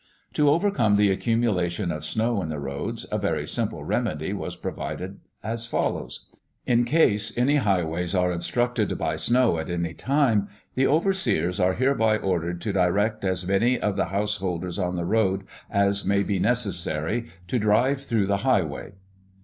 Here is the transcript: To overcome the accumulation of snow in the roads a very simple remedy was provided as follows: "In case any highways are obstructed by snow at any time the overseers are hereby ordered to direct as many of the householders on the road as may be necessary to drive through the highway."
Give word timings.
To 0.33 0.49
overcome 0.49 0.95
the 0.95 1.11
accumulation 1.11 1.91
of 1.91 2.03
snow 2.03 2.41
in 2.41 2.49
the 2.49 2.57
roads 2.59 3.05
a 3.11 3.19
very 3.19 3.45
simple 3.47 3.83
remedy 3.83 4.33
was 4.33 4.55
provided 4.55 5.19
as 5.43 5.67
follows: 5.67 6.25
"In 6.65 6.85
case 6.85 7.31
any 7.37 7.57
highways 7.57 8.15
are 8.15 8.31
obstructed 8.31 8.97
by 8.97 9.15
snow 9.17 9.59
at 9.59 9.69
any 9.69 9.93
time 9.93 10.47
the 10.73 10.87
overseers 10.87 11.59
are 11.59 11.75
hereby 11.75 12.17
ordered 12.17 12.61
to 12.61 12.73
direct 12.73 13.23
as 13.23 13.47
many 13.47 13.79
of 13.79 13.95
the 13.95 14.05
householders 14.05 14.79
on 14.79 14.95
the 14.95 15.05
road 15.05 15.43
as 15.69 16.03
may 16.03 16.23
be 16.23 16.39
necessary 16.39 17.27
to 17.47 17.59
drive 17.59 18.01
through 18.01 18.25
the 18.25 18.37
highway." 18.37 18.93